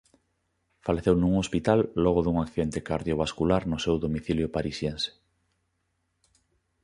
[0.85, 5.11] Faleceu nun hospital logo dun accidente cardiovascular no seu domicilio parisiense.